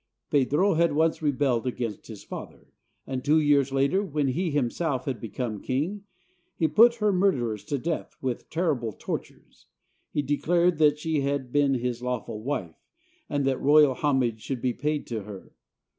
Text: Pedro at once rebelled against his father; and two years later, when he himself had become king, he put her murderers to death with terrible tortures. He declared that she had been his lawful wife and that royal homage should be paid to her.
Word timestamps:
Pedro 0.31 0.73
at 0.81 0.95
once 0.95 1.21
rebelled 1.21 1.67
against 1.67 2.07
his 2.07 2.23
father; 2.23 2.73
and 3.05 3.23
two 3.23 3.39
years 3.39 3.71
later, 3.71 4.01
when 4.03 4.29
he 4.29 4.49
himself 4.49 5.05
had 5.05 5.21
become 5.21 5.61
king, 5.61 6.05
he 6.55 6.67
put 6.67 6.95
her 6.95 7.13
murderers 7.13 7.63
to 7.63 7.77
death 7.77 8.15
with 8.19 8.49
terrible 8.49 8.93
tortures. 8.93 9.67
He 10.09 10.23
declared 10.23 10.79
that 10.79 10.97
she 10.97 11.21
had 11.21 11.51
been 11.51 11.75
his 11.75 12.01
lawful 12.01 12.41
wife 12.41 12.81
and 13.29 13.45
that 13.45 13.61
royal 13.61 13.93
homage 13.93 14.41
should 14.41 14.59
be 14.59 14.73
paid 14.73 15.05
to 15.05 15.21
her. 15.21 15.53